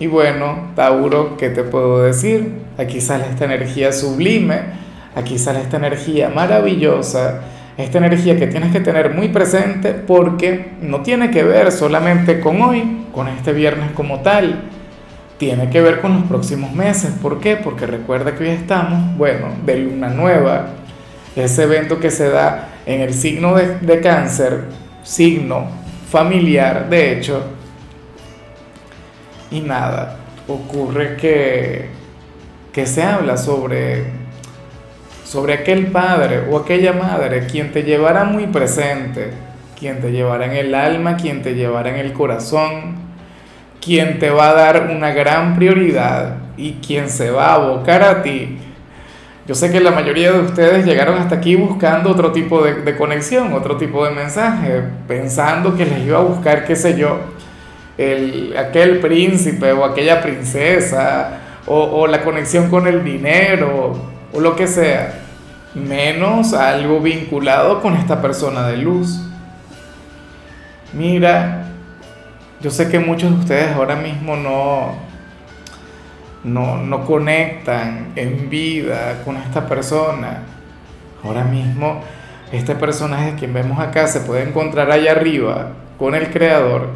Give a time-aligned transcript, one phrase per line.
[0.00, 2.54] Y bueno, Tauro, ¿qué te puedo decir?
[2.78, 4.60] Aquí sale esta energía sublime,
[5.14, 7.42] aquí sale esta energía maravillosa,
[7.76, 12.62] esta energía que tienes que tener muy presente porque no tiene que ver solamente con
[12.62, 14.62] hoy, con este viernes como tal,
[15.36, 17.10] tiene que ver con los próximos meses.
[17.20, 17.56] ¿Por qué?
[17.56, 20.68] Porque recuerda que hoy estamos, bueno, de luna nueva,
[21.36, 24.64] ese evento que se da en el signo de, de cáncer,
[25.02, 25.66] signo
[26.10, 27.59] familiar, de hecho,
[29.50, 31.86] y nada, ocurre que,
[32.72, 34.04] que se habla sobre,
[35.24, 39.30] sobre aquel padre o aquella madre quien te llevará muy presente,
[39.78, 42.96] quien te llevará en el alma, quien te llevará en el corazón,
[43.80, 48.22] quien te va a dar una gran prioridad y quien se va a abocar a
[48.22, 48.58] ti.
[49.48, 52.96] Yo sé que la mayoría de ustedes llegaron hasta aquí buscando otro tipo de, de
[52.96, 57.18] conexión, otro tipo de mensaje, pensando que les iba a buscar, qué sé yo,
[58.00, 63.94] el, aquel príncipe o aquella princesa o, la conexión con el dinero
[64.32, 65.20] o lo que sea,
[65.74, 69.20] menos algo vinculado con esta persona de luz.
[70.92, 71.66] Mira,
[72.60, 74.94] yo sé que muchos de ustedes ahora mismo no,
[76.42, 80.38] no, no conectan en vida con esta persona.
[81.22, 82.02] Ahora mismo
[82.50, 86.88] este personaje que vemos acá se puede encontrar allá arriba con el creador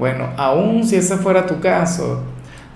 [0.00, 2.22] bueno, aun si ese fuera tu caso,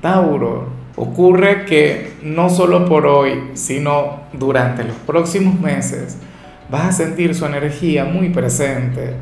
[0.02, 6.18] Tauro, ocurre que no solo por hoy, sino durante los próximos meses,
[6.68, 9.14] vas a sentir su energía muy presente,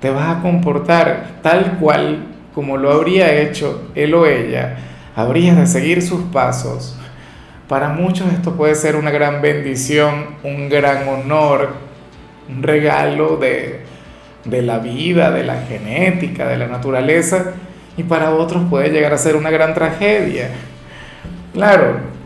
[0.00, 4.76] te vas a comportar tal cual como lo habría hecho él o ella,
[5.16, 6.98] habrías de seguir sus pasos.
[7.70, 11.70] Para muchos esto puede ser una gran bendición, un gran honor,
[12.50, 13.85] un regalo de,
[14.46, 17.52] de la vida, de la genética, de la naturaleza,
[17.96, 20.50] y para otros puede llegar a ser una gran tragedia.
[21.52, 22.16] Claro.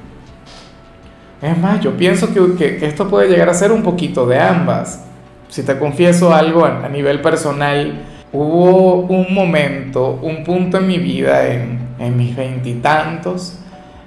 [1.41, 5.05] Es más, yo pienso que, que, esto puede llegar a ser un poquito de ambas.
[5.49, 11.47] Si te confieso algo a, nivel personal, hubo un momento, un punto en mi vida,
[11.47, 13.59] en, en mis veintitantos,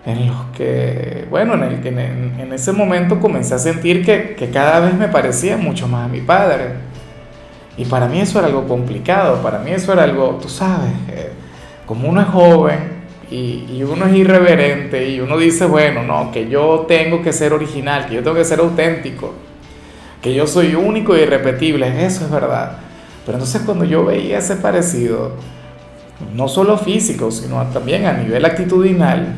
[0.06, 4.35] en los que, bueno, en el que en, en, ese momento comencé a sentir que,
[4.38, 6.93] que cada vez me parecía mucho más a mi padre
[7.78, 11.31] y para mí eso era algo complicado, para mí eso era algo, tú sabes, eh,
[11.85, 16.50] como uno es joven y, y, uno es irreverente y uno dice, bueno, no, que
[16.50, 19.34] yo tengo que ser original, que yo tengo que ser auténtico,
[20.22, 22.78] que yo soy único e irrepetible, eso es verdad.
[23.25, 25.31] Pero entonces cuando yo veía ese parecido,
[26.34, 29.35] no solo físico, sino también a nivel actitudinal,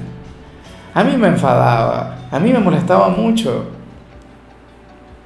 [0.94, 3.66] a mí me enfadaba, a mí me molestaba mucho.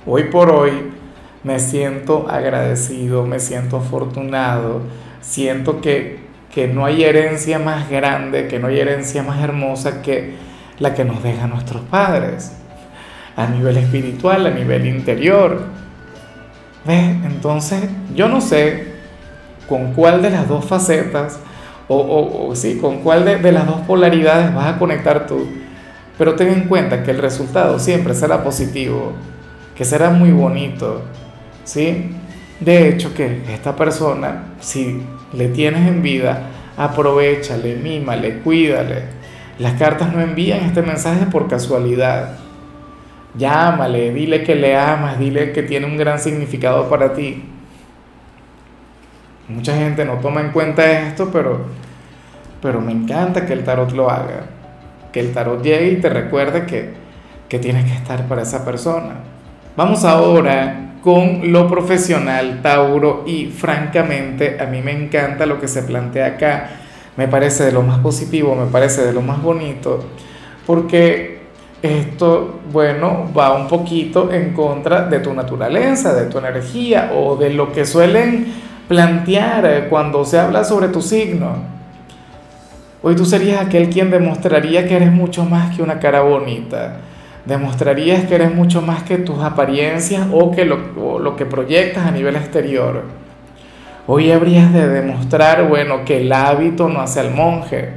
[0.06, 0.92] Hoy por hoy,
[1.44, 4.82] me siento agradecido, me siento afortunado,
[5.22, 6.20] siento que,
[6.54, 10.36] que no hay herencia más grande, que no hay herencia más hermosa que
[10.80, 12.54] la que nos dejan nuestros padres,
[13.36, 15.62] a nivel espiritual, a nivel interior.
[16.86, 17.16] ¿Ves?
[17.26, 18.96] Entonces, yo no sé
[19.68, 21.40] con cuál de las dos facetas,
[21.88, 25.48] o, o, sí, con cuál de, de las dos polaridades vas a conectar tú,
[26.18, 29.14] pero ten en cuenta que el resultado siempre será positivo,
[29.76, 31.02] que será muy bonito,
[31.70, 32.10] ¿sí?
[32.60, 35.02] De hecho, que esta persona, si
[35.34, 39.04] le tienes en vida, aprovechale, mímale, cuídale.
[39.60, 42.38] Las cartas no envían este mensaje por casualidad.
[43.36, 47.44] Llámale, dile que le amas, dile que tiene un gran significado para ti.
[49.48, 51.62] Mucha gente no toma en cuenta esto, pero,
[52.62, 54.48] pero me encanta que el tarot lo haga.
[55.14, 56.94] Que el tarot llegue y te recuerde que,
[57.48, 59.16] que tienes que estar para esa persona.
[59.76, 65.84] Vamos ahora con lo profesional, Tauro, y francamente a mí me encanta lo que se
[65.84, 66.70] plantea acá,
[67.16, 70.06] me parece de lo más positivo, me parece de lo más bonito,
[70.66, 71.40] porque
[71.82, 77.52] esto, bueno, va un poquito en contra de tu naturaleza, de tu energía o de
[77.52, 78.48] lo que suelen
[78.88, 81.80] plantear cuando se habla sobre tu signo.
[83.02, 86.98] Hoy tú serías aquel quien demostraría que eres mucho más que una cara bonita
[87.46, 92.12] demostrarías que eres mucho más que tus apariencias o que lo, lo, que proyectas a
[92.12, 93.04] nivel exterior.
[94.08, 97.92] Hoy habrías de demostrar, bueno, que el hábito no hace al monje.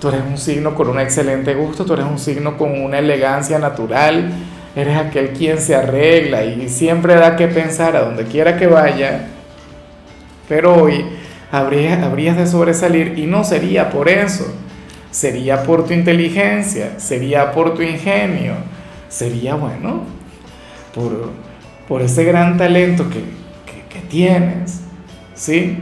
[0.00, 3.58] tú eres un signo con un excelente gusto, tú eres un signo con una elegancia
[3.58, 4.30] natural,
[4.76, 9.28] eres aquel quien se arregla y siempre da que pensar a donde quiera que vaya,
[10.48, 11.04] pero hoy
[11.50, 14.44] habrías, habrías de sobresalir y no sería por eso,
[15.14, 18.54] sería por tu inteligencia, sería por tu ingenio,
[19.08, 20.00] sería bueno,
[20.92, 21.30] por,
[21.86, 23.20] por ese gran talento que,
[23.88, 24.80] que, tienes,
[25.34, 25.78] ¿sí?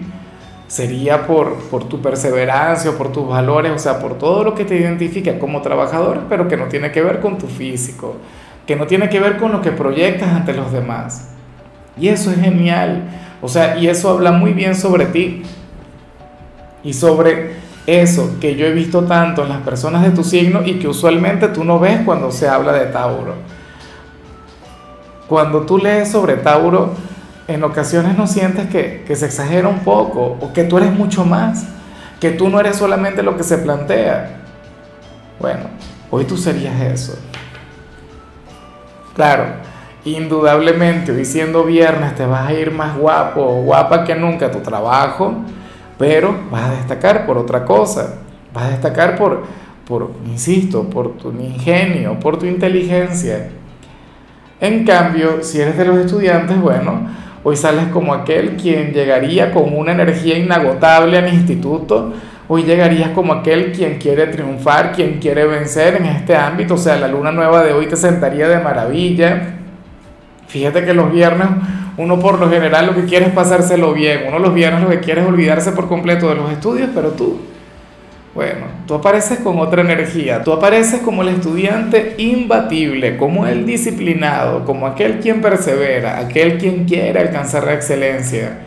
[0.66, 4.76] sería por, por tu perseverancia, por tus valores, o sea, por todo lo que te
[4.76, 8.16] identifica como trabajador, pero que no tiene que ver con tu físico,
[8.66, 11.30] que no tiene que ver con lo que proyectas ante los demás.
[11.96, 13.04] Y eso es genial,
[13.40, 15.42] o sea, y eso habla muy bien sobre ti
[16.84, 20.74] y sobre eso que yo he visto tanto en las personas de tu signo y
[20.78, 23.34] que usualmente tú no ves cuando se habla de Tauro.
[25.28, 26.94] Cuando tú lees sobre Tauro,
[27.48, 31.66] en ocasiones no sientes que, se exagera un poco o que tú eres mucho más,
[32.20, 34.42] que tú no eres solamente lo que se plantea.
[35.40, 35.64] Bueno,
[36.10, 37.18] hoy tú serías eso.
[39.14, 39.44] Claro,
[40.04, 44.50] indudablemente hoy siendo viernes te vas a ir más guapo o guapa que nunca a
[44.50, 45.34] tu trabajo,
[46.02, 48.16] pero vas a destacar por otra cosa,
[48.52, 49.44] vas a destacar por,
[49.86, 53.50] por insisto, por tu ingenio, por tu inteligencia.
[54.60, 57.06] En cambio, si eres de los estudiantes, bueno,
[57.44, 62.12] Hoy sales como aquel quien llegaría con una energía inagotable al instituto.
[62.46, 66.74] Hoy llegarías como aquel quien quiere triunfar, quien quiere vencer en este ámbito.
[66.74, 69.54] O sea, la luna nueva de hoy te sentaría de maravilla.
[70.46, 71.48] Fíjate que los viernes
[71.96, 74.22] uno por lo general lo que quiere es pasárselo bien.
[74.28, 77.38] Uno los viernes lo que quiere es olvidarse por completo de los estudios, pero tú
[78.34, 84.64] bueno, tú apareces con otra energía, tú apareces como el estudiante imbatible, como el disciplinado,
[84.64, 88.58] como aquel quien persevera, aquel quien quiere alcanzar la excelencia.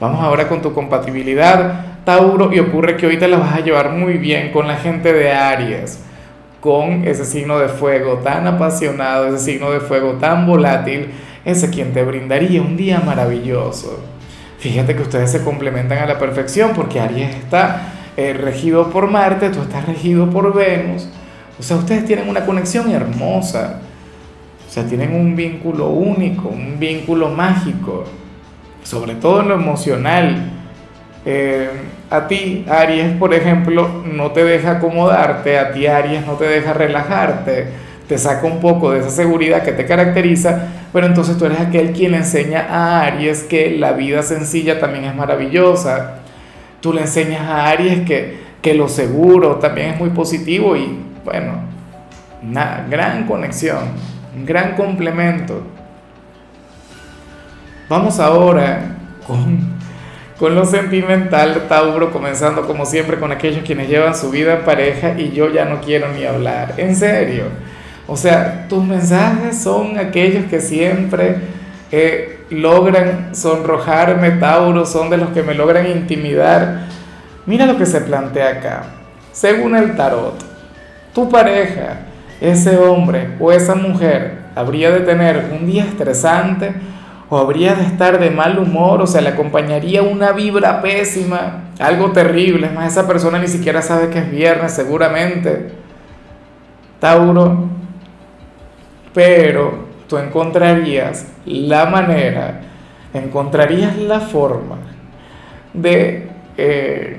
[0.00, 3.90] Vamos ahora con tu compatibilidad, Tauro, y ocurre que hoy te la vas a llevar
[3.90, 6.02] muy bien con la gente de Aries,
[6.60, 11.10] con ese signo de fuego tan apasionado, ese signo de fuego tan volátil,
[11.44, 14.00] ese quien te brindaría un día maravilloso.
[14.58, 19.50] Fíjate que ustedes se complementan a la perfección porque Aries está eh, regido por Marte,
[19.50, 21.08] tú estás regido por Venus.
[21.58, 23.80] O sea, ustedes tienen una conexión hermosa.
[24.66, 28.04] O sea, tienen un vínculo único, un vínculo mágico,
[28.82, 30.50] sobre todo en lo emocional.
[31.26, 31.68] Eh,
[32.10, 36.72] a ti, Aries, por ejemplo, no te deja acomodarte, a ti, Aries, no te deja
[36.72, 37.68] relajarte,
[38.08, 41.92] te saca un poco de esa seguridad que te caracteriza, pero entonces tú eres aquel
[41.92, 46.16] quien le enseña a Aries que la vida sencilla también es maravillosa,
[46.80, 51.62] tú le enseñas a Aries que, que lo seguro también es muy positivo y bueno,
[52.42, 53.88] una gran conexión,
[54.36, 55.62] un gran complemento.
[57.88, 58.96] Vamos ahora
[59.26, 59.74] con,
[60.38, 65.18] con lo sentimental, Tauro, comenzando como siempre con aquellos quienes llevan su vida en pareja
[65.18, 67.44] y yo ya no quiero ni hablar, en serio.
[68.06, 71.36] O sea, tus mensajes son aquellos que siempre
[71.90, 76.86] eh, logran sonrojarme, Tauro, son de los que me logran intimidar.
[77.46, 78.82] Mira lo que se plantea acá.
[79.32, 80.34] Según el tarot,
[81.14, 82.00] tu pareja,
[82.40, 86.74] ese hombre o esa mujer, habría de tener un día estresante
[87.28, 92.12] o habría de estar de mal humor, o sea, le acompañaría una vibra pésima, algo
[92.12, 92.66] terrible.
[92.66, 95.72] Es más, esa persona ni siquiera sabe que es viernes, seguramente.
[97.00, 97.70] Tauro,
[99.14, 102.60] pero tú encontrarías la manera,
[103.14, 104.76] encontrarías la forma
[105.72, 106.28] de,
[106.58, 107.16] eh,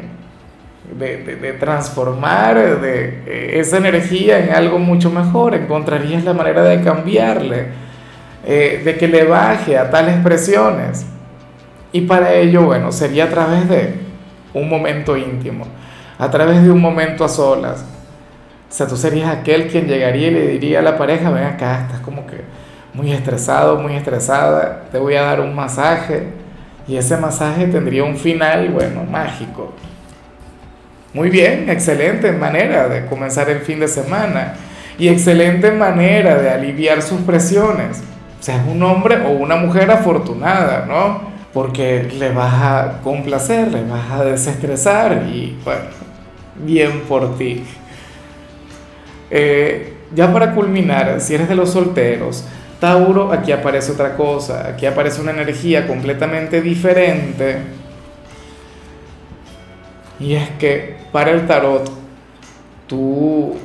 [0.98, 7.68] de, transformar de, eh, esa energía en algo mucho mejor, encontrarías la manera de cambiarle,
[8.46, 11.06] eh, de que le baje a tales presiones.
[11.92, 13.94] Y para ello, bueno, sería a través de
[14.54, 15.66] un momento íntimo,
[16.18, 17.86] a través de un momento a solas.
[18.70, 21.82] O sea, tú serías aquel quien llegaría y le diría a la pareja, ven acá,
[21.82, 22.42] estás como que
[22.94, 26.28] muy estresado, muy estresada, te voy a dar un masaje
[26.88, 29.74] y ese masaje tendría un final, bueno, mágico.
[31.14, 34.54] Muy bien, excelente manera de comenzar el fin de semana
[34.98, 38.02] y excelente manera de aliviar sus presiones.
[38.40, 41.34] O sea, es un hombre o una mujer afortunada, ¿no?
[41.54, 45.86] Porque le vas a complacer, le vas a desestresar y bueno,
[46.58, 47.64] bien por ti.
[49.30, 52.46] Eh, ya para culminar, si eres de los solteros,
[52.80, 57.58] Tauro, aquí aparece otra cosa, aquí aparece una energía completamente diferente.
[60.20, 61.90] Y es que para el tarot,
[62.88, 63.56] tu,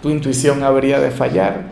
[0.00, 1.62] tu intuición habría de fallar.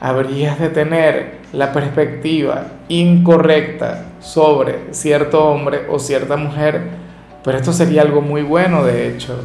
[0.00, 7.06] Habrías de tener la perspectiva incorrecta sobre cierto hombre o cierta mujer
[7.42, 9.38] Pero esto sería algo muy bueno, de hecho.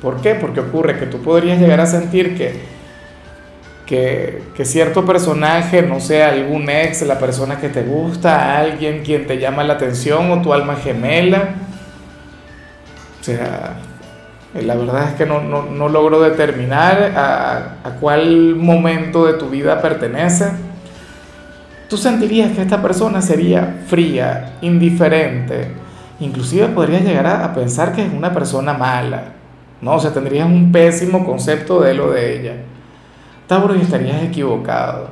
[0.00, 0.34] ¿Por qué?
[0.34, 2.60] Porque ocurre que tú podrías llegar a sentir que,
[3.86, 9.38] que, cierto personaje, no sé, algún ex, la persona que te gusta, alguien quien te
[9.38, 11.50] llama la atención o tu alma gemela.
[13.20, 13.74] O sea,
[14.54, 19.50] la verdad es que no, no, no logro determinar a, a cuál momento de tu
[19.50, 20.50] vida pertenece.
[21.88, 25.66] Tú sentirías que esta persona sería fría, indiferente,
[26.20, 29.39] inclusive podrías llegar a pensar que es una persona mala
[29.80, 29.94] ¿no?
[29.94, 32.56] O sea, tendrías un pésimo concepto de lo de ella.
[33.46, 35.08] Tauro, y estarías equivocado.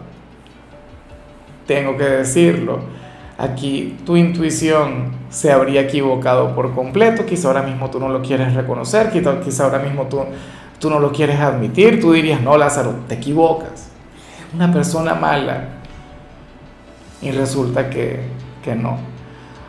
[1.66, 2.80] Tengo que decirlo.
[3.37, 7.25] Aquí tu intuición se habría equivocado por completo.
[7.25, 10.20] Quizá ahora mismo tú no lo quieres reconocer, quizá, ahora mismo tú,
[10.78, 12.00] tú no lo quieres admitir.
[12.00, 13.90] Tú dirías, no, Lázaro, te equivocas.
[14.54, 15.68] Una persona mala.
[17.20, 18.20] Y resulta que,
[18.62, 18.98] que no.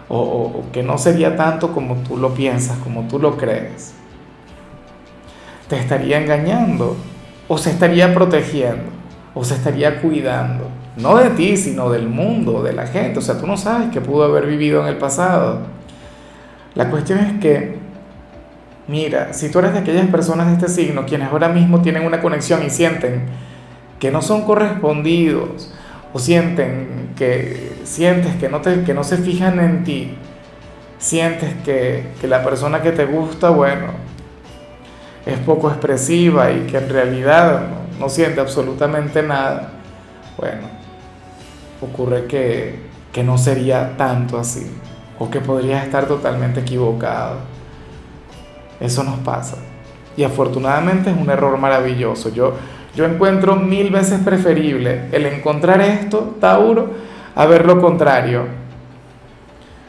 [0.07, 3.98] O, o que no sería tanto como tú lo piensas, como tú lo crees
[5.69, 6.97] te estaría engañando
[7.47, 8.99] o se estaría protegiendo
[9.33, 13.19] o se estaría cuidando, no de ti, sino del mundo, de la gente.
[13.19, 15.59] O sea, tú no sabes qué pudo haber vivido en el pasado.
[16.75, 17.77] La cuestión es que,
[18.87, 22.19] mira, si tú eres de aquellas personas de este signo, quienes ahora mismo tienen una
[22.19, 23.27] conexión y sienten
[23.99, 25.71] que no son correspondidos,
[26.11, 30.15] o sienten que, sientes que no, te, que no se fijan en ti,
[30.97, 34.08] sientes que, que la persona que te gusta, bueno,
[35.25, 37.61] es poco expresiva y que en realidad
[37.99, 39.71] no, siente absolutamente nada,
[40.37, 40.67] bueno,
[41.81, 42.79] ocurre que,
[43.11, 44.65] que no sería tanto así
[45.17, 47.37] o que podrías estar totalmente equivocado.
[48.79, 49.57] Eso nos pasa.
[50.15, 52.29] Y afortunadamente es un error maravilloso.
[52.29, 52.53] Yo,
[52.95, 56.91] yo encuentro mil veces preferible el encontrar esto, Tauro,
[57.35, 58.68] a ver lo contrario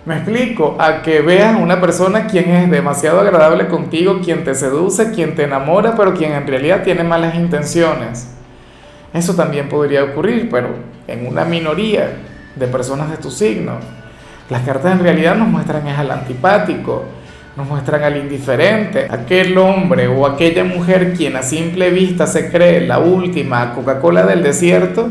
[0.07, 5.13] me explico, a que veas una persona quien es demasiado agradable contigo, quien te seduce,
[5.13, 8.35] quien te enamora, pero quien en realidad tiene malas intenciones.
[9.13, 10.69] Eso también podría ocurrir, pero
[11.07, 12.13] en una minoría
[12.57, 13.73] de personas de tu signo.
[14.49, 17.05] Las cartas en realidad nos muestran es al antipático,
[17.57, 22.87] nos muestran al indiferente, aquel hombre o aquella mujer quien a simple vista se cree
[22.87, 25.11] la última Coca-Cola del desierto,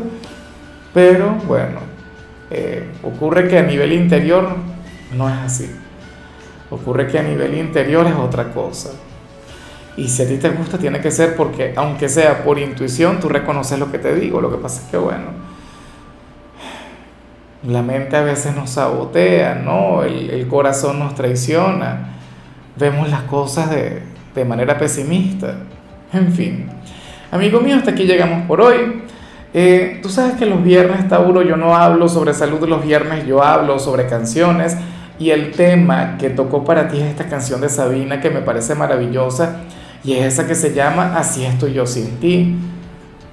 [0.92, 1.80] pero bueno,
[2.50, 4.56] eh, ocurre que a nivel interior
[5.16, 5.70] no es así.
[6.70, 8.90] Ocurre que a nivel interior es otra cosa.
[9.96, 13.28] Y si a ti te gusta, tiene que ser porque, aunque sea por intuición, tú
[13.28, 14.40] reconoces lo que te digo.
[14.40, 15.26] Lo que pasa es que, bueno,
[17.64, 20.04] la mente a veces nos sabotea, ¿no?
[20.04, 22.16] El, corazón nos traiciona.
[22.76, 24.02] Vemos las cosas de,
[24.34, 25.56] de manera pesimista.
[26.12, 26.68] En fin.
[27.30, 29.02] Amigo mío, hasta aquí llegamos por hoy.
[29.52, 33.42] Eh, tú sabes que los viernes, Tauro, yo no hablo sobre salud los viernes, yo
[33.42, 34.76] hablo sobre canciones.
[35.20, 38.74] Y el tema que tocó para ti es esta canción de Sabina que me parece
[38.74, 39.60] maravillosa
[40.02, 42.56] y es esa que se llama Así estoy yo sin ti.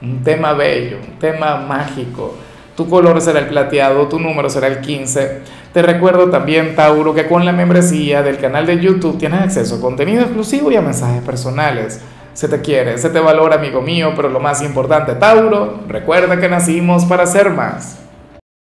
[0.02, 2.36] Un tema bello, un tema mágico.
[2.76, 5.40] Tu color será el plateado, tu número será el 15.
[5.72, 9.82] Te recuerdo también, Tauro, que con la membresía del canal de YouTube tienes acceso a
[9.82, 12.02] contenido exclusivo y a mensajes personales.
[12.34, 16.50] Se te quiere, se te valora, amigo mío, pero lo más importante, Tauro, recuerda que
[16.50, 18.07] nacimos para ser más.